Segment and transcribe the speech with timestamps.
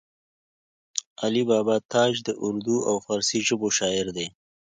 [1.23, 4.27] علي بابا تاج د اردو او فارسي ژبو شاعر دی